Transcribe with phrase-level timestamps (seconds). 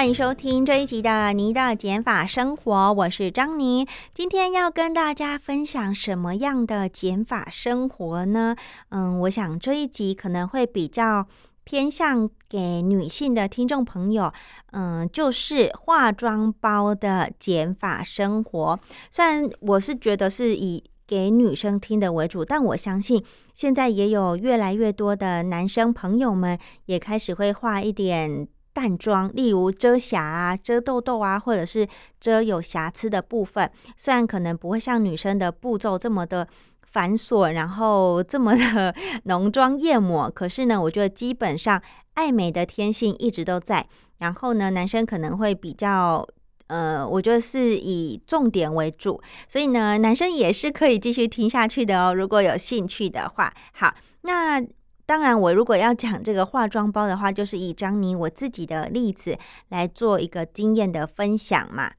[0.00, 3.86] 欢迎收听这一集的《你的减法生活》，我是张妮。
[4.14, 8.56] 今天要跟大家分享什么样的减法生活呢？
[8.88, 11.26] 嗯，我想这一集可能会比较
[11.64, 14.32] 偏向给女性的听众朋友，
[14.72, 18.80] 嗯，就是化妆包的减法生活。
[19.10, 23.22] 虽然我是觉得是以给女生听的为主，但我相信
[23.54, 28.48] 现在也有越来越多的男生朋友们也开始会画一点。
[28.72, 31.86] 淡妆，例如遮瑕啊、遮痘痘啊，或者是
[32.20, 36.46] 遮有瑕疵的部分，虽然可能不会像女生的步骤这么的
[36.82, 41.82] 繁琐，然后这么的 浓妆艳抹，可是呢，我觉得基本上
[42.14, 43.86] 爱美的天性一直都在。
[44.18, 46.26] 然后呢，男生可能会比较，
[46.68, 53.52] 呃，我觉得是以重点为主，所以呢，男生也是可以继续听下去的哦，如果有兴趣的话。
[53.72, 54.62] 好，那。
[55.10, 59.36] 当然，我如果要讲这个化妆包的话，就是以张妮我自己的例子
[59.68, 61.90] 来做一个经验的分享嘛。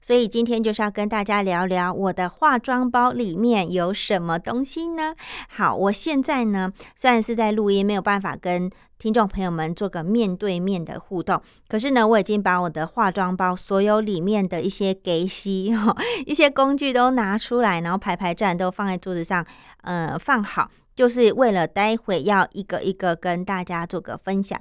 [0.00, 5.14] 所以今天就是要跟大家聊聊我的化妆包里面有什么东西呢？
[5.48, 15.72] 好，我现在呢虽然是在录音，没有办法跟听众朋友们做个面对面的互动，可是呢，我已经把我的化妆包所有里面的一些给息
[16.26, 19.46] 一些工具都拿出来，然后排排站都放在桌子上，
[19.82, 20.68] 呃，放好。
[20.94, 24.60] 就是为了待会要一个一个跟大家做个分享。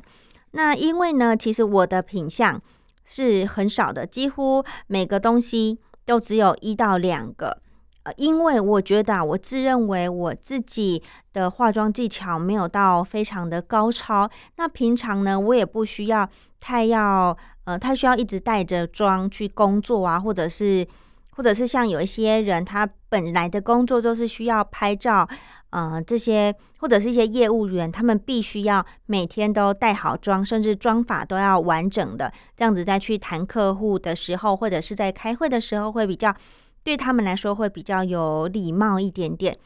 [0.52, 2.62] 那因为呢，其实我的品相
[3.06, 7.58] 是很少的，几乎每个东西都只有一到两个。
[8.04, 11.04] 呃，因为我觉得我自认为我自己
[11.34, 14.30] 的化妆技巧没有到非常的高超。
[14.56, 16.28] 那平常呢，我也不需要
[16.60, 20.88] 太要呃太需要一直带着妆去工作啊，或者是
[21.36, 25.30] 或者是像有一些人，他本来的工作就是需要拍照。
[25.72, 36.36] 呃，这些或者是一些业务员，他们必须要每天都带好妆，甚至妆法都要完整的，这样子再去谈客户的时候，或者是在开会的时候，会比较
[36.84, 39.58] 对他们来说会比较有礼貌一点点。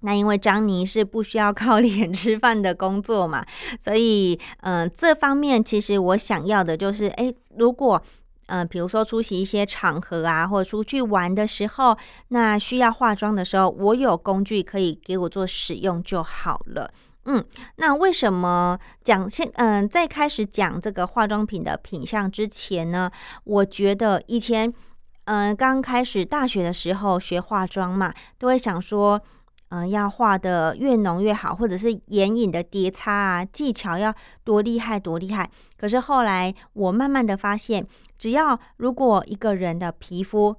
[0.00, 3.44] 那因为张妮是不需要靠 脸吃饭的工作嘛，
[3.80, 8.02] 所以嗯，这方面其实我想要的就是，哎，如果。
[8.46, 11.96] 嗯，比如说出席一些场合啊，或者出去玩的时候，
[12.28, 16.90] 那需要化妆的时候，我有工具可以给我做使用就好了。
[17.24, 17.44] 嗯，
[17.76, 23.10] 那为什么讲现嗯，在开始讲这个化妆品的品相之前呢？
[23.44, 24.72] 我觉得以前
[25.24, 29.20] 嗯，刚开始大学的时候学化妆嘛，都会想说。
[29.70, 35.50] 嗯，要画的越浓越好，或者是眼影的叠擦啊，技巧要多厉害多厉害。
[35.76, 37.84] 可是后来我慢慢的发现，
[38.16, 40.54] 只要如果一个人的皮肤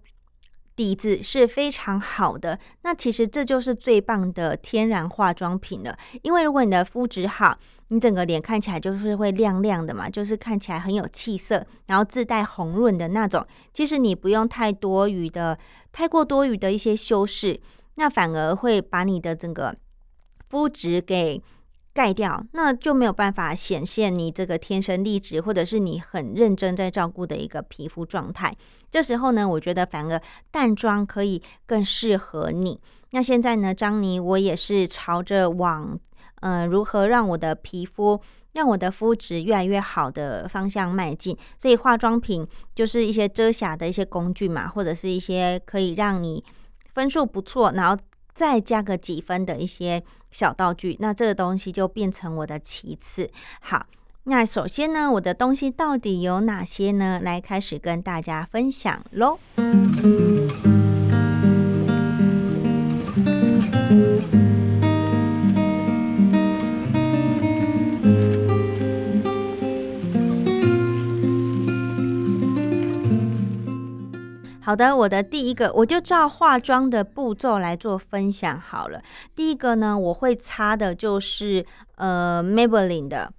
[0.75, 5.97] 底子是非常好的，那其实这就是最棒的天然化妆品了。
[6.21, 7.57] 因为如果你的肤质好，
[7.87, 13.47] 你整个脸看起来就是会亮亮的嘛，就是看起来很有气色，然后自带红润的那种。
[13.73, 15.57] 其实你不用太多余的、
[15.93, 17.57] 太过多余的一些修饰。
[17.97, 19.75] 那反而会把你的整个
[20.49, 21.41] 肤质给
[21.93, 28.55] 盖掉，那就没有办法显现你这个天生丽质，或者是你很认真在照顾的一个皮肤状态。
[28.91, 30.21] 这时候呢，我觉得反而
[30.51, 32.79] 淡妆可以更适合你。
[33.09, 35.99] 那现在呢，张妮，我也是朝着往
[36.41, 38.21] 嗯如何让我的皮肤、
[38.53, 41.35] 让我的肤质越来越好的方向迈进。
[41.57, 46.43] 所以化妆品就是一些遮瑕的一些工具嘛，或者是一些可以让你。
[46.97, 47.95] 分数不错，然后
[48.33, 53.29] 再加个几分的一些小道具，那这个东西就变成我的其次。
[53.61, 53.85] 好，
[54.23, 57.19] 那首先呢，我的东西到底有哪些呢？
[57.23, 59.37] 来开始跟大家分享喽。
[74.67, 79.01] 好的，我的第一个，我就照化妆的步骤来做分享好了。
[79.33, 81.65] 第一个呢，我会擦的就是
[81.95, 83.31] 呃 Maybelline 的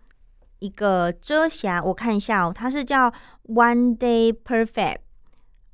[0.60, 3.12] 一个遮瑕，我看一下哦，它是叫
[3.46, 5.00] One Day Perfect，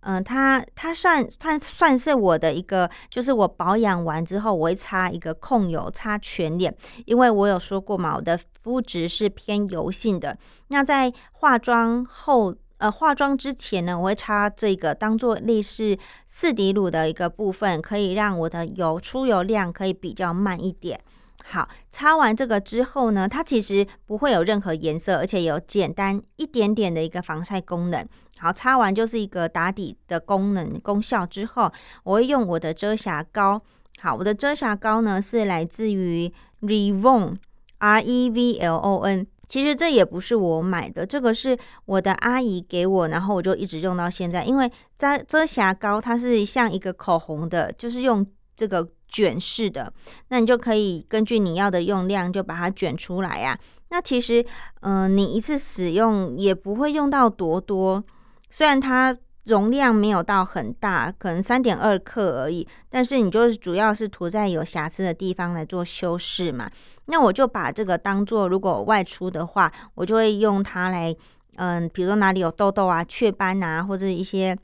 [0.00, 6.76] 嗯，它它算它算是我的一个，就是我保养完之后，我会擦一个控油，擦全脸，
[7.06, 10.36] 因为我有说过嘛，我的肤质是偏油性的。
[10.66, 15.96] 那在化妆后，呃，化妆之前呢，我会擦这个当做类似
[16.26, 21.00] 四底乳的一个部分，可以让我的油出油量可以比较慢一点。
[21.42, 28.06] 好，擦完这个之后呢，它其实不会有任何颜色，而且有简单一点点的一个防晒功能。
[28.36, 31.72] 好，擦完就是一个打底的功能功效之后，
[32.02, 33.62] 我会用我的遮瑕膏。
[34.02, 37.38] 好，我的遮瑕膏呢是来自于 Revlon
[37.78, 39.26] R E V L O N。
[39.48, 41.56] 其实这也不是我买的，这个是
[41.86, 44.44] 我的阿姨给我，然后我就一直用到现在。
[44.44, 48.26] 因为遮遮瑕膏它是像一个口红的，就是用
[48.56, 48.88] 这个。
[49.06, 49.92] 卷式的，
[50.30, 53.56] 那你就可以根据你要的用量就把它卷出来呀。
[53.90, 54.44] 那其实，
[54.80, 58.02] 嗯，你一次使用也不会用到多多，
[58.50, 66.70] 虽然它容量没有到很大，可能三点二克而已，但是你就是主要是涂在有瑕疵的地方来做修饰嘛。
[67.06, 71.14] 那我就把这个当做，如果外出的话，我就会用它来，
[71.56, 74.56] 嗯，比如说哪里有痘痘啊、雀斑啊，或者一些。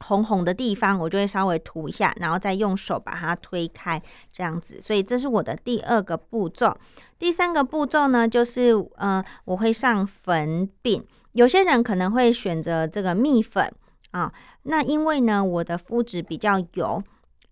[0.00, 4.02] 红红的地方，我就会稍微涂一下，然后再用手把它推开，
[4.32, 4.82] 这样子。
[4.82, 6.76] 所以这是我的第二个步骤。
[7.16, 11.02] 第三个步骤呢，就是嗯，我会上粉饼。
[11.32, 13.72] 有些人可能会选择这个蜜粉
[14.14, 14.32] 啊，
[14.62, 17.02] 那因为呢，我的肤质比较油，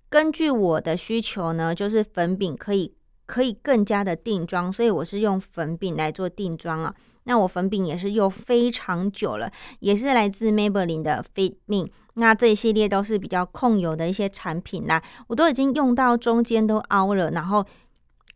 [0.08, 2.94] 根据我的需求呢，就是粉饼可以
[3.26, 6.94] 可以更加的定妆，所以我是用粉饼来做定妆啊。
[7.24, 9.50] 那我粉饼也是用非常久了，
[9.80, 11.86] 也是来自 Maybelline 的 Fit Me。
[12.14, 17.66] 那这一系列都是比较控油的一些产品啦，我都已经用到中间都凹了，然后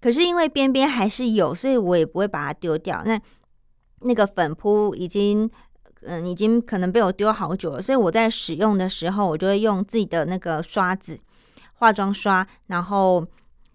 [0.01, 3.03] 可是因为边边还是有，所以我也不会把它丢掉。
[3.05, 3.21] 那
[4.01, 5.49] 那个粉扑已经
[6.07, 11.19] 嗯已经可能被我丢好久了，所以我在使用的时候，我就会用自己的那个刷子
[11.75, 13.27] 化妆刷，然后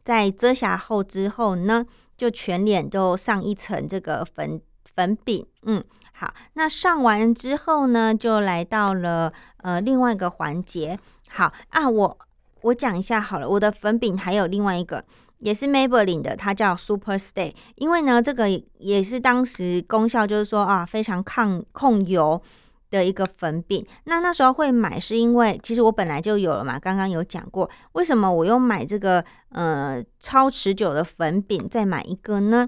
[0.04, 1.86] 在遮瑕后之后呢，
[2.18, 4.62] 就全脸都上一层这个粉
[4.96, 5.84] 粉饼，嗯。
[6.14, 11.00] 好，那上完之后呢，就来到了呃另外一个环节。
[11.28, 12.18] 好啊，我
[12.62, 15.04] 我讲一下好了，我的粉饼还有另外一个，
[15.42, 17.54] 也是 Maybelline 的，它叫 Super Stay。
[17.76, 18.48] 因为呢，这个
[18.80, 22.42] 也是当时功效就是说啊，非常抗控油
[22.90, 23.86] 的一个粉饼。
[24.06, 26.80] 那那时候会买，是因为其实我本来就有了嘛。
[26.80, 32.68] 刚刚有讲过，为什么我又买这个呃超持久的粉饼，再买一个呢？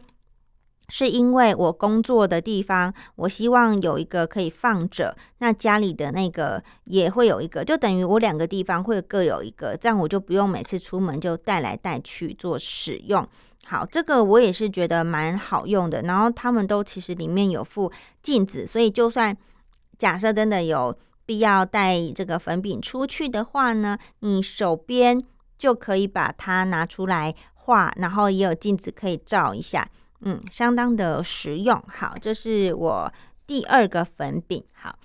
[0.89, 13.27] 是因为我工作的地方，我希望有一个可以放着，那家里的那个也会有一个，就等于我两个地方会各有一个，这样我就不用每次出门就带来带去做使用。
[13.65, 16.01] 好，这个我也是觉得蛮好用的。
[16.01, 17.91] 然后他们都其实里面有附
[18.21, 19.35] 镜子，所以就算
[19.97, 20.95] 假设真的有
[21.25, 25.23] 必要带这个粉饼出去的话呢，你手边
[25.57, 29.89] 就可以把它拿出来画，然后也有镜子可以照一下。
[30.25, 31.81] 嗯，相当的实用。
[31.87, 33.13] 好，这是我
[33.45, 34.63] 第二个粉饼。
[34.73, 34.95] 好，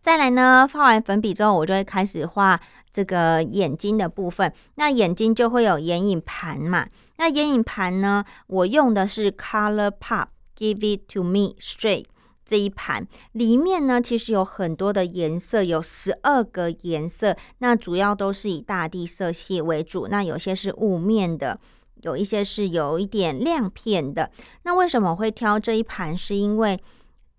[0.00, 2.60] 再来呢，画完粉笔之后，我就会开始画
[2.92, 4.52] 这个眼睛的部分。
[4.76, 6.86] 那眼睛就会有眼影盘嘛。
[7.16, 12.06] 那眼影盘呢，我用的是 Color Pop Give It To Me Straight
[12.46, 17.36] 这一盘，里面呢其实有很多的颜色，有十二个颜色。
[17.58, 21.60] 那主要都是以大地色系为主，那有些是雾面的。
[22.02, 24.30] 有一些是有一点亮片的，
[24.62, 26.16] 那为什么会挑这一盘？
[26.16, 26.80] 是因为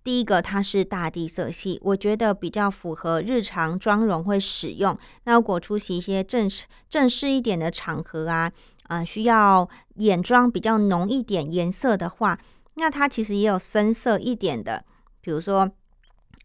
[0.04, 4.98] 第一个它是大地色系，我觉得比较符合日常妆容会使用。
[5.26, 8.52] 那如果出席一些正式正式一点的场合啊，
[8.88, 12.40] 啊，需要眼妆比较浓一点颜色的话，
[12.76, 14.86] 那它其实也有深色一点的，
[15.22, 15.72] 比如说。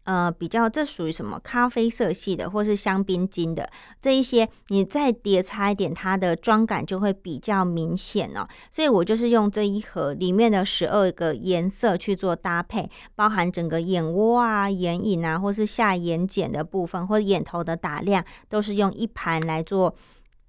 [0.07, 8.47] 呃，比较这属于什么咖啡色系的，或是香槟金的这一些，你再叠擦一点，它的妆感就会比较明显哦。
[8.71, 19.93] 所以我就是用这一盒里面的十二个颜色去做搭配，包含整个眼窝啊、眼影啊，或是下眼睑的部分，或者眼头的打亮，都是用一盘来做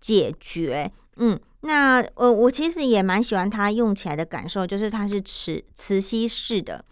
[0.01, 0.89] 解决。
[1.17, 6.85] 嗯，那呃，我其实也蛮喜欢它用起来的感受，就是它是磁磁吸式的，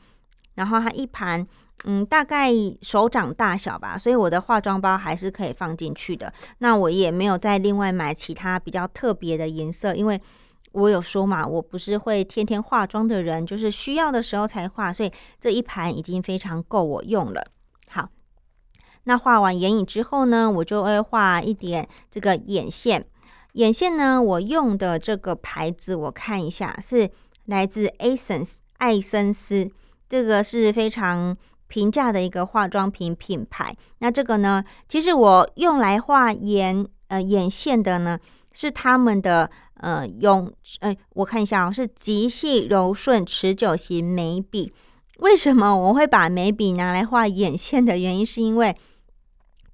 [0.56, 1.46] 然后它一盘。
[1.84, 2.50] 嗯，大概
[2.82, 6.32] 手掌大小吧，所以我的化妆包还是可以放进去的。
[6.58, 10.20] 那我也没有再另外买其他比较特别的颜色，因为
[10.72, 17.46] 我有说嘛，我不是会天天化妆的人，就是需要的时候才画，所以这一盘已经非常够我用了。
[17.88, 18.08] 好，
[19.04, 23.06] 那画完眼影之后呢，我就会画一点这个眼线。
[23.52, 27.10] 眼线呢，我用的这个牌子我看一下，是
[27.44, 29.70] 来自 Essence 艾森斯，
[30.08, 31.36] 这个是非常。
[31.68, 33.76] 平价的一个化妆品品牌。
[33.98, 38.18] 那这个呢，其实我用来画眼呃眼线的呢，
[38.52, 44.72] 是他们的呃永呃，我看一下啊，是极细柔顺持久型眉笔。
[45.18, 48.76] 为什么我会把眉笔拿来画眼线的原因，是因为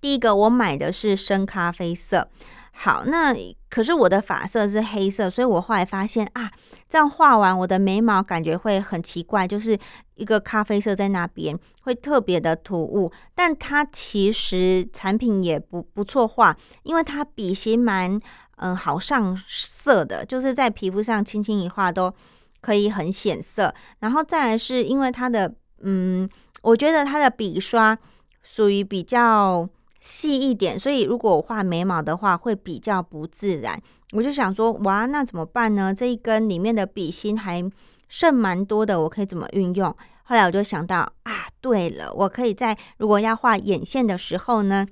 [0.01, 2.29] 第一个我买的是深咖啡色。
[2.75, 3.35] 好，那
[3.69, 6.51] 可是我的发色是黑色，所以我后来发现啊，
[6.89, 9.79] 这样画完我的眉毛感觉会很奇怪，就是
[10.15, 13.13] 一个咖啡色在那边会特别的突兀。
[13.35, 18.21] 但它其实产品也不不错画，因为它笔型蛮
[18.57, 22.13] 嗯好上色的，就是在皮肤上轻轻一画都
[22.61, 23.73] 可以很显色。
[24.01, 26.29] 然后再来是因为它的嗯，
[26.63, 27.97] 我觉得它的笔刷
[28.43, 29.69] 属于比较。
[30.03, 33.81] 细一点，所以如果我画眉毛的话，会比较不自然。
[34.11, 35.95] 我就想说，哇，那怎么办呢？
[35.95, 37.63] 这一根里面的笔芯还
[38.09, 39.97] 剩蛮多的，我可以怎么运用？
[40.25, 44.85] 后来我就想到啊，对了，我可以在如果要画眼线的时候呢，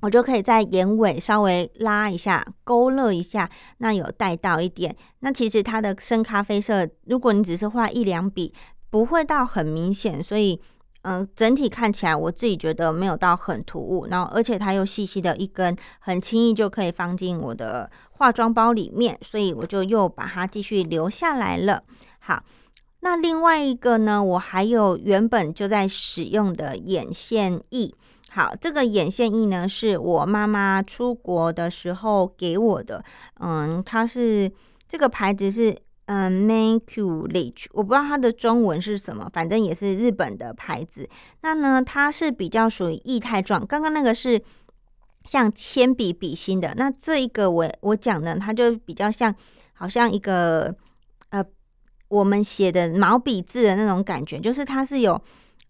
[0.00, 4.96] 我就可以在眼尾稍微拉一下，勾勒一下，那有带到一点。
[5.18, 8.54] 那其实它的深咖啡色，如果你只是画一两笔，
[8.88, 10.62] 不会到很明显，所以。
[11.02, 21.82] 嗯，整体看起来我自己觉得没有到很突兀，然后而且它又细细的一根，很轻易就可以放进我的化妆包里面，所以我就又把它继续留下来了。
[22.18, 22.44] 好，
[23.00, 27.94] 那另外一个呢，我还有原本就在使用的眼线液。
[28.30, 33.02] 好，这个眼线液呢，是我妈妈出国的时候给我的。
[33.40, 34.52] 嗯，它是
[34.86, 35.74] 这个牌子是。
[36.12, 41.08] 嗯，Maculage，我不知道它的中文是什么，反正也是日本的牌子。
[41.42, 43.64] 那呢，它是比较属于液态状。
[43.64, 44.42] 刚刚那个是
[45.24, 49.32] 像铅笔笔芯的，那这一个我我讲的，它就比较像，
[49.72, 50.74] 好像一个
[51.28, 51.44] 呃，
[52.08, 55.22] 我们写的毛笔字的那种感觉，就是它是有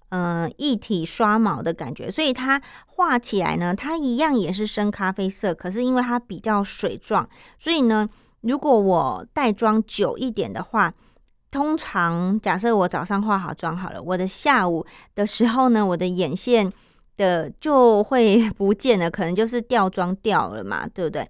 [0.09, 7.29] 嗯一体刷毛的感觉，所以它画起来呢，它一样也是深咖啡色，可是因为它比较水状，
[7.59, 8.09] 所以呢。
[8.43, 10.93] 如果我带妆久一点的话，
[11.51, 16.73] 通常假设我早上化好妆好了，我的下午的时候呢，我的眼线
[17.17, 21.29] 的就会 不见了，可能就是掉妆掉了嘛，对不对？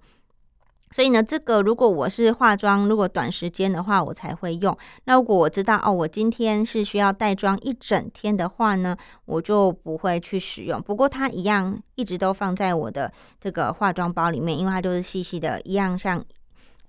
[0.92, 4.76] 所以呢，这个如果我是化妆，如果短时间的话，我才会用。
[5.04, 10.82] 那如果我知道哦，我今天是需要带妆一整天的话呢，我就不会去使用。
[10.82, 16.22] 不过它一样一直都放在我的这个化妆包里面，因为它就是细细的，一样像。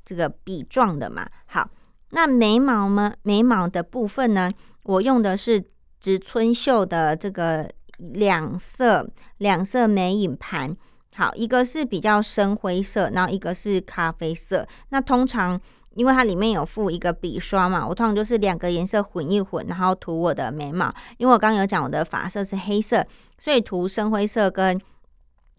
[0.04, 1.70] 这个笔状的嘛，好，
[2.10, 3.14] 那眉毛呢？
[3.22, 4.52] 眉毛的部分呢，
[4.84, 5.64] 我用的是
[6.00, 10.76] 植村秀的这个两色两色眉影盘，
[11.16, 14.68] 好，一个是比较深灰色，然后一个是咖啡色。
[14.90, 15.60] 那通常
[15.92, 20.94] 因为它里面有附一个笔刷嘛，我通常就是两个颜色混一混，然后涂我的眉毛。
[21.18, 23.06] 因为我刚刚有讲我的发色是黑色，
[23.38, 24.82] 所以涂深灰色跟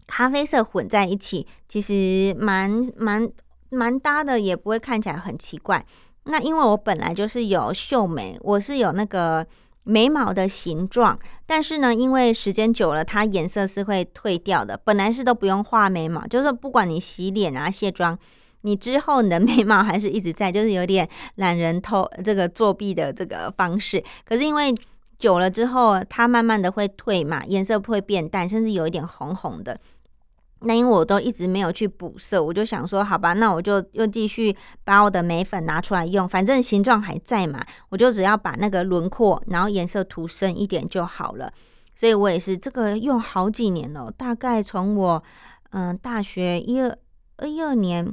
[0.05, 3.27] 咖啡色混在一起，其实蛮蛮。
[3.73, 5.85] 蛮搭的，也不会看起来很奇怪。
[6.25, 9.45] 那因为我本来就是有秀眉，我是有那个
[9.83, 14.77] 眉毛的形状，但是呢，因为时间久了，它颜色是会退掉的。
[14.77, 18.17] 本来是都不用画眉毛，就是不管你洗脸啊、卸妆，
[18.61, 24.01] 你之后你的眉毛还是一直在，就是有点懒人偷这个作弊的这个方式。
[24.25, 24.73] 可是因为
[25.17, 29.77] 久了之后，它慢慢的会退嘛，颜色会变淡，甚至有一点红红的。
[30.65, 41.51] 那因为我都一直没有去补色，我就想说，好吧，那我就又继续把我的眉粉拿出来用，反正形状还在嘛，我就只要把那个轮廓，然后颜色涂深一点就好了。
[41.95, 45.23] 所以我也是这个用好几年了，大概从我
[45.69, 46.97] 嗯大学一二
[47.47, 48.11] 一二年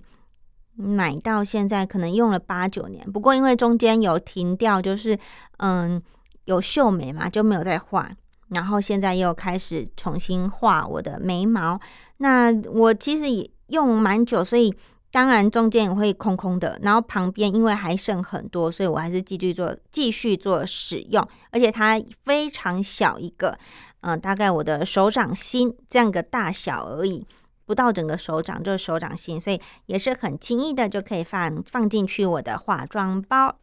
[0.75, 3.11] 买到现在，可能用了八九年。
[3.11, 5.19] 不过因为中间有停掉，就是
[5.59, 6.02] 嗯
[6.45, 8.11] 有秀眉嘛，就没有再画。
[8.50, 11.80] 然后现在又开始重新画我的眉毛，
[12.16, 14.75] 那我其实也用蛮久，所以
[15.12, 16.76] 当然中间也会空空的。
[16.83, 21.25] 然后旁边因为还剩很多，所以我还是继续做继续做使用。
[21.52, 23.57] 而且它非常小一个，
[24.00, 27.25] 嗯，大概我的手掌心这样个大小而已，
[27.66, 33.57] 不到整个手掌就是手掌心，所以也是很轻易的就可以放放进去我的化妆包。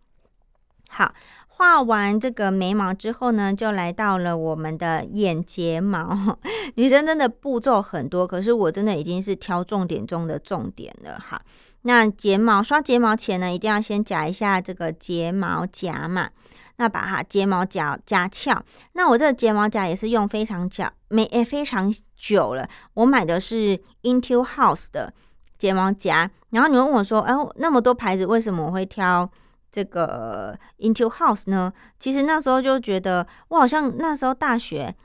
[0.88, 1.14] 好。
[1.58, 6.38] 画完这个眉毛之后呢，就来到了我们的眼睫毛。
[6.76, 11.42] 女生真的步骤很多，可是我真的已经是挑重点中的重点了哈。
[11.82, 16.30] 那睫毛刷睫毛前呢，一定要先夹一下这个睫毛夹嘛。
[16.76, 18.64] 那把它睫毛夹夹翘。
[18.94, 22.70] 那我这个睫毛夹也是用非常久，没诶非常久了。
[22.94, 25.12] 我买的是 Into House 的
[25.58, 26.30] 睫毛夹。
[26.52, 29.28] 然后你问我说，哎，那么多牌子，为什么我会挑？
[29.78, 31.72] 这个 Into House 呢？
[32.00, 34.96] 其实那时候就觉得，我好像那时候大学，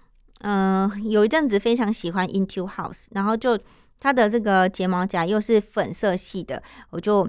[0.41, 3.59] 嗯，有一阵子非常喜欢 Into House，然后就
[4.01, 7.29] 它的这个睫毛夹又是粉色系的，我就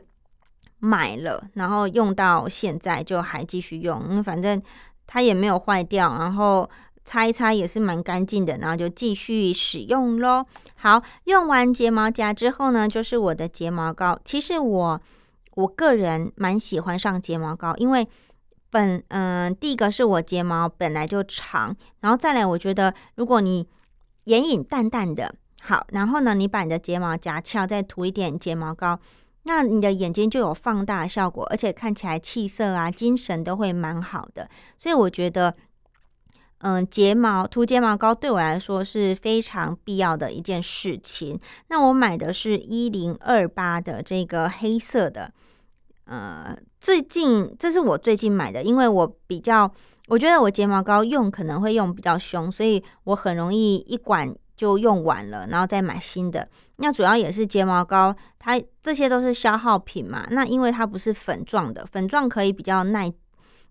[0.79, 4.61] 买了，然后用到现在就还继续用，因为反正
[5.05, 6.69] 它也没有坏掉，然后。
[7.05, 10.45] 擦一擦也是蛮干净的，然后就继续使用喽。
[10.75, 14.17] 好，用完睫毛夹之后呢，就是我的睫毛膏。
[14.23, 15.01] 其实我
[15.55, 18.07] 我个人蛮喜欢上睫毛膏，因为
[18.69, 23.67] 本嗯，第一个是我睫毛本来就长，然后再来我觉得如果你
[24.25, 28.99] 眼影淡淡的，好，然后呢，你把你的睫毛夹翘，再涂一点睫毛膏，
[29.43, 34.49] 那你的眼睛就有放大效果，而且看起来气色啊、精神都会蛮好的。
[34.77, 35.55] 所以我觉得。
[36.65, 41.37] 嗯，睫毛涂睫毛膏对我来说是非常必要的一件事情。
[41.67, 45.33] 那我买的是一零二八的这个黑色的，
[46.05, 49.71] 呃，最近这是我最近买的，因为我比较，
[50.07, 56.47] 我觉得我睫毛膏用可能会用比较凶，所以我很容易一管就用完了，然后再买新的。
[56.77, 60.27] 那主要也是睫毛膏，它这些都是消耗品嘛。
[60.31, 63.11] 那因为它不是粉状的，粉状可以比较耐。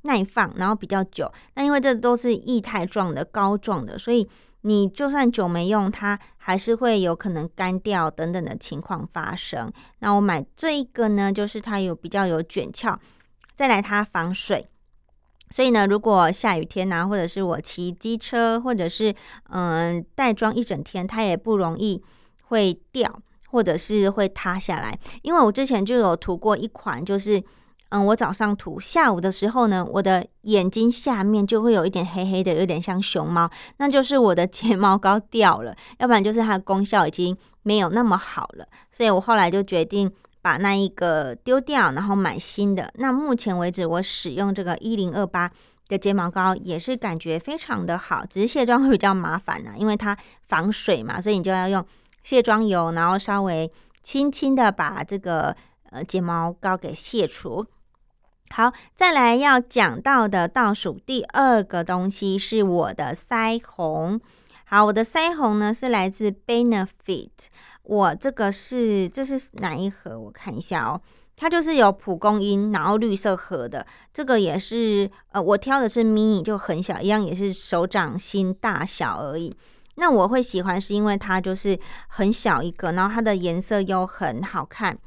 [0.05, 1.31] 耐放，然后比较久。
[1.55, 4.29] 那因为这都是液态状的、膏状的，所以
[4.62, 9.73] 你就算久没用，它还是会有可能干掉等等的情况发生。
[9.99, 12.99] 那我买这一个呢，就是它有比较有卷翘，
[13.54, 14.66] 再来它防水。
[15.50, 19.14] 所以呢，如果下雨天啊，或者是我骑机车，或者是
[19.50, 22.02] 嗯带妆一整天，它也不容易
[22.45, 24.99] 会掉，或者是会塌下来。
[25.23, 27.42] 因为我之前就有涂过一款，就是。
[27.93, 42.91] 嗯，我早上涂，下午的时候呢，我的眼睛下面就会有一点黑黑的，有点像熊猫，那就是我的 睫毛膏掉了，要不然就是它的功效已经没有那么好了，所以我后来就决定把那一个丢掉，然后买新的。
[42.95, 45.51] 那目前为止，我使用这个一零二八
[45.89, 50.17] 的睫毛膏也是感觉非常的好，只是卸妆会比较麻烦啊，因为它
[50.49, 51.85] 防水嘛，所以你就要用
[52.23, 53.71] 卸妆油，然后稍微
[54.03, 55.55] 轻轻的把这个
[55.91, 57.67] 呃睫毛膏给卸除。
[58.55, 64.21] 好，再来要讲到的倒数第二个东西是我的腮红。
[64.67, 67.31] 好，我的腮红呢是来自 Benefit，
[67.83, 70.19] 我这个是这是哪一盒？
[70.21, 71.01] 我看一下哦，
[71.35, 73.87] 它就是有蒲公英，然后绿色盒的。
[74.12, 79.57] 这个也是呃，我挑的是 mini，就很小，一样也是手掌心大小而已。
[79.95, 84.99] 那我会喜欢是因为它就是很小一个，然后它的颜色又很好看，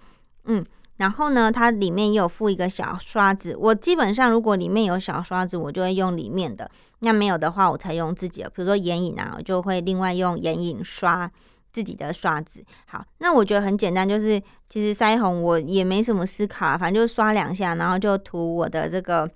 [0.45, 0.65] 嗯。
[0.97, 3.53] 然后呢，它里面也有附一个小刷子。
[3.59, 6.65] 我基本上如果里面有小刷子，我就会用里面的；
[6.99, 8.49] 那没有的话，我才用自己的。
[8.49, 11.29] 比如说眼影啊，我就会另外用眼影刷
[11.73, 12.63] 自己的刷子。
[12.85, 19.29] 好，那我觉得很简单，就是其实腮红我也没什么思考，反正就刷两下，然后就涂我的这个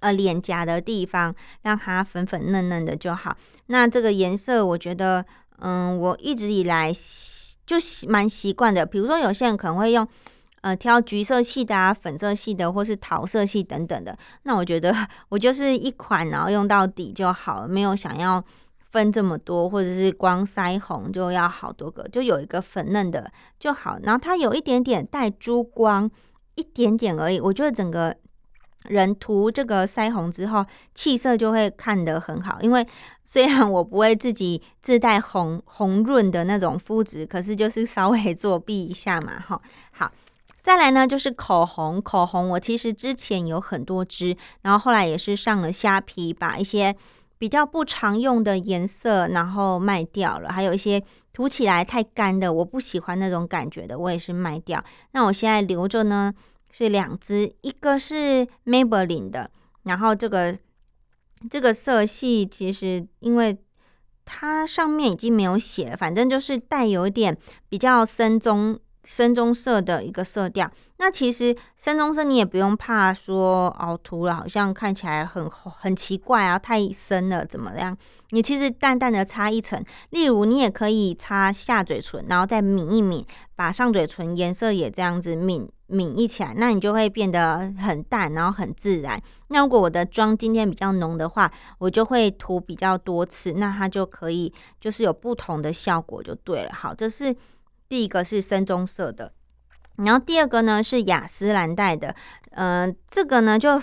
[0.00, 3.34] 呃脸颊的地方，让它粉粉嫩嫩的就好。
[3.68, 5.24] 那这个颜色，我觉得
[5.60, 6.92] 嗯，我一直以来
[7.64, 7.76] 就
[8.08, 8.84] 蛮习惯的。
[8.84, 10.06] 比如说有些人可能会用。
[10.62, 14.16] 呃，挑橘色系的啊，粉色系的，或是桃色系等等的。
[14.44, 14.94] 那我觉得
[15.28, 18.42] 我就是一款，然后用到底就好了，没有想要
[18.92, 23.98] 分这么多，或者是光腮红就要好多个，就有一个粉嫩的就好。
[24.04, 26.08] 然后它有一点点带珠光，
[26.54, 27.40] 一点点而已。
[27.40, 28.14] 我觉得整个
[28.84, 32.58] 人涂这个腮红之后，气色就会看得很好。
[32.60, 32.86] 因为
[33.24, 40.12] 虽然我不会自己自带红红润的那种肤质，可是就是稍微作弊一下嘛，哈，好。
[40.62, 42.00] 再来呢，就是口红。
[42.00, 46.94] 口红我其实之前有很多支，然后后来也是上了虾皮，把一些
[47.36, 54.82] 比较不常用的颜色然后卖掉了，还有一些涂起来太干的，我不喜欢那种感觉的，我也是卖掉。
[55.10, 56.32] 那我现在留着呢，
[56.70, 59.50] 是两支，一个是 Maybelline 的，
[59.82, 60.56] 然后这个
[61.50, 63.58] 这个色系其实因为
[64.24, 67.36] 它上面已经没有写了，反正就是带有一点
[67.68, 68.78] 比较深棕。
[69.04, 77.96] 深棕色的一个色调，那其实深棕色你也不用怕说哦涂了好像看起来很很奇怪啊，太深了怎么样？
[78.30, 89.20] 你其实淡淡的擦一层，例如你也可以擦下嘴唇，然后再抿一抿，把上嘴唇颜色也这样子抿抿一起来，那你就会变得很淡，然后很自然。
[89.48, 96.72] 那如果我的妆今天比较浓的话，我就会涂比较多次，那它就可以就是有不同的效果就对了。
[96.72, 97.34] 好，这是。
[97.92, 99.34] 第一个是深棕色的，
[99.96, 102.16] 然后第二个呢是雅诗兰黛的，
[102.52, 103.82] 嗯，这个呢就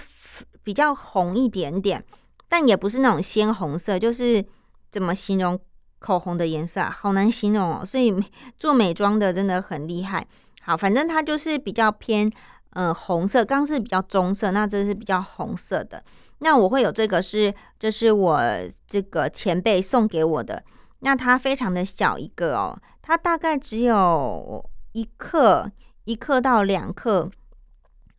[0.63, 2.03] 比较红一点点，
[2.47, 4.43] 但也不是那种鲜红色，就是
[4.89, 5.59] 怎么形容
[5.99, 6.89] 口红的颜色啊？
[6.89, 7.85] 好难形容哦。
[7.85, 8.11] 所以
[8.57, 10.25] 做美妆的真的很厉害。
[10.63, 12.27] 好，反正它就是比较偏
[12.71, 16.03] 嗯红色，刚是比较棕色，那这是比较红色的。
[16.39, 18.41] 那我会有这个是，这是我
[18.87, 20.63] 这个前辈送给我的。
[20.99, 25.71] 那它非常的小一个哦，它大概只有一克，
[26.05, 27.29] 一克到两克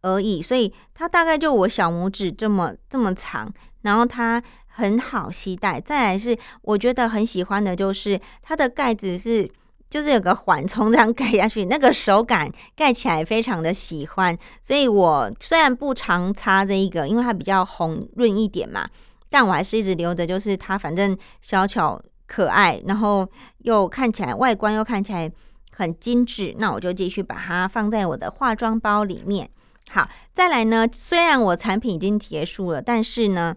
[0.02, 5.80] 而已，所以它大概就我小拇指这么这么长，然后它很好携带。
[5.80, 9.50] 再来是我觉得很喜欢的就是它的盖子是。
[9.90, 18.88] 就是有个缓冲这样盖下去，那个手感盖起来非常的喜欢，所以我虽然不常擦这一个，因为它比较红润一点嘛，
[19.28, 25.28] 但我还是一直留着，就是它反正小巧可爱，然后又看起来外观又看起来
[25.76, 29.50] 很精致，那我就继续把它放在我的化妆包里面。
[29.90, 33.56] 好，再来呢，虽然我产品已经结束了，但是呢。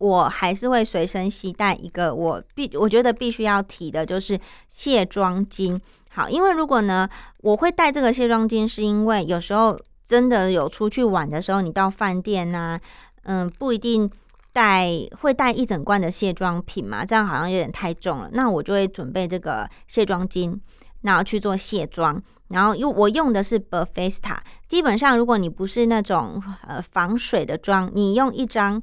[0.00, 5.78] 我还是会随身携带一个，我必我觉得必须要提的就是卸妆巾。
[6.08, 7.06] 好，因为如果呢，
[7.42, 12.80] 我会带这个卸妆巾，是因为有时候真的有出去玩的时候，你到饭店呐，
[13.24, 14.10] 嗯，不一定
[14.52, 18.30] 带会带一整罐的卸妆品嘛，这样好像有点太重了。
[18.32, 20.58] 那我就会准备这个卸妆巾，
[21.02, 22.22] 然后去做卸妆。
[22.48, 28.82] 然后用我用的是 b e f e s t a 基本上如果你不是那种呃防水的妆，你用一张。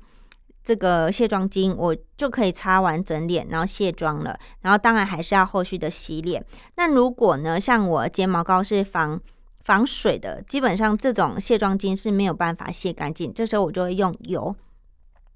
[0.63, 4.37] 这个卸妆巾我就可以擦完整脸，然后卸妆了。
[4.59, 6.45] 然后当然还是要后续的洗脸。
[6.75, 9.17] 那如果呢，像我睫毛膏是防
[9.63, 13.33] 防水的，基本上这种卸妆巾是没有办法卸干净。
[13.33, 14.53] 这时候我就会用油。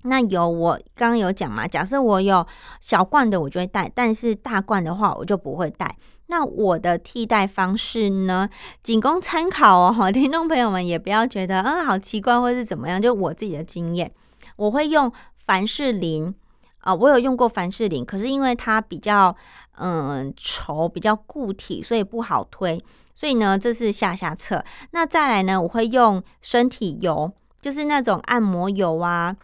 [0.04, 2.46] 那有我刚刚有讲嘛，假设我有
[2.80, 5.96] 小罐的，我就会带；但是大罐的话，我就不会带。
[6.28, 8.50] 那我的替代方式呢，
[8.82, 9.92] 仅供参考哦。
[9.92, 14.12] 哈 听众朋友们也不要觉得嗯好奇怪或是怎么样，就我自己的经验。
[14.56, 15.12] 我会用
[15.46, 16.34] 凡士林
[16.80, 19.36] 啊，我有用过凡士林，可是因为它比较
[19.78, 22.82] 嗯稠，比较固体，所以不好推。
[23.14, 24.64] 所以呢，这是下下策。
[24.92, 29.36] 那再来呢，我会用身体油，就是那种按摩油啊，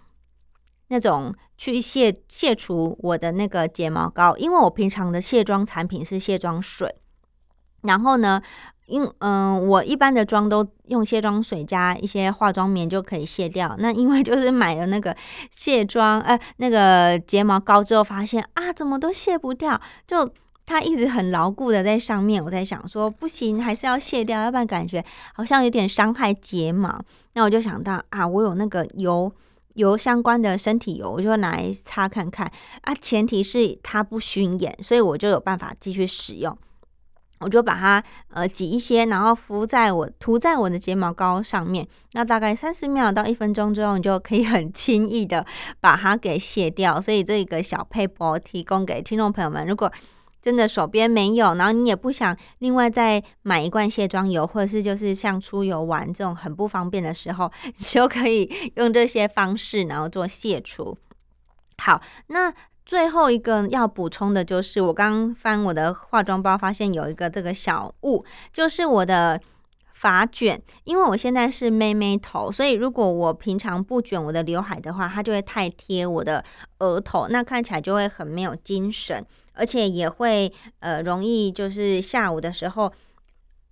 [0.87, 6.95] 那种去卸卸除我的那个睫毛膏，因为我平常的卸妆产品是卸妆水，
[7.81, 8.41] 然后呢。
[8.89, 13.75] 因嗯，我一般的妆都用卸妆水加一些化妆棉就可以卸掉。
[13.79, 15.13] 那因为就是买了那个
[15.51, 20.31] 卸妆呃那个睫毛膏之后，发现啊怎么都卸不掉，就
[20.65, 22.41] 它一直很牢固的在上面。
[22.41, 26.97] 我在想说不行，还是要卸掉，要不然感觉好像有点伤害睫毛。
[27.33, 29.29] 那我就想到啊，我有那个油
[29.77, 32.93] 油相关的身体油，我就拿来擦看看啊。
[32.93, 36.57] 前提是它不熏眼，所以我就有办法继续使用。
[37.39, 41.87] 我就把它呃挤一些，然后敷在我涂在我的睫毛膏上面。
[42.13, 45.45] 那大概三十秒到一分钟之后，你就可以很轻易的
[45.79, 46.99] 把它给卸掉。
[46.99, 49.91] 所以这个小配博提供给听众朋友们，如果
[50.47, 60.97] 真的手边没有，然后你也不想另外再买一罐卸妆油，或者是就是像出游玩这种很不方便的时候， 你就可以用这些方式，然后做卸除。
[61.79, 62.53] 好，那。
[62.85, 69.41] 最后一个要补充的就是，我刚翻我的化妆包，发现有一个这个小物，就是我的
[69.93, 70.61] 发卷。
[70.85, 76.41] 因为我现在是妹妹头，所以如果我平常不卷我的刘海的话，它就会太贴我的
[76.79, 79.21] 额头，那看起来就会很没有精神，
[79.57, 82.91] 而且也会呃容易就是下午的时候，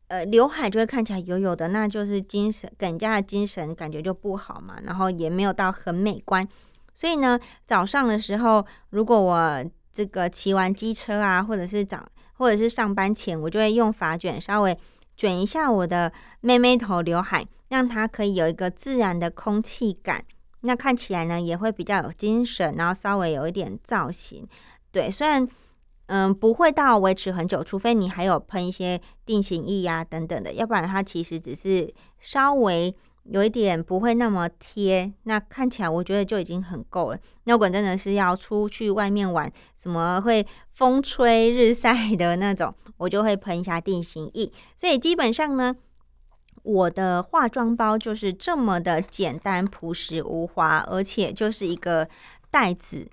[0.08, 6.48] 呃刘海就会看起来油油的，那就是精神更加的精神感觉就不好嘛，然后也没有到很美观。
[6.94, 14.78] 所以呢，早上的时候，如果我这个骑完机车啊，或者是早，或者是上班前，我就会用发卷稍微
[15.18, 20.24] 卷一下我的妹妹头刘海，让它可以有一个自然的空气感，
[20.62, 24.48] 那看起来呢也会比较有精神，然后稍微有一点造型。
[24.92, 25.46] 对，虽然
[26.08, 32.96] 嗯不会到维持很久，除非你还有喷一些定型液啊等等的，要不然它其实只是稍微。
[33.28, 37.18] 有一点不会那么贴，那看起来我觉得就已经很够了。
[37.46, 44.52] 那如果真的是要出去外面玩，什么会风吹日晒的那种，我就会喷一下定型液。
[44.76, 45.76] 所以基本上呢，
[46.62, 52.08] 我的化妆包就是这么的简单朴实无华，而且就是一个
[52.52, 53.10] 袋子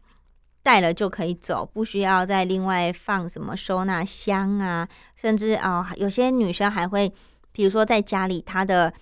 [0.62, 7.12] 带了就可以走，不需要再另外放什么收纳箱啊，甚至啊，有些女生还会，
[7.53, 8.92] 比如说在家里她的。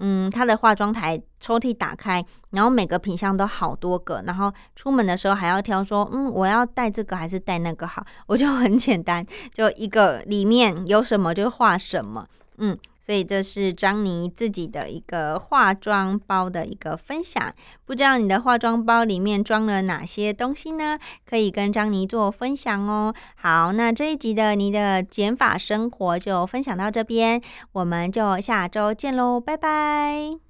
[0.00, 8.06] 嗯，她的化妆台抽屉打开，然后每个品相都好多个，然后出门的时候还要挑说，嗯，我要带这个还是带那个好？
[8.28, 12.24] 我就很简单，就一个里面有什么就画什么，
[12.58, 12.78] 嗯，
[13.08, 17.50] 所以这是张妮自己的一个化妆包的一个分享。
[17.86, 20.98] 不知道你的化妆包里面装了哪些东西呢？
[21.26, 23.14] 可以跟张妮做分享哦。
[23.34, 27.40] 好，那这一集的你的减法生活就分享到这边，
[27.72, 30.47] 我们就下周见喽，拜拜。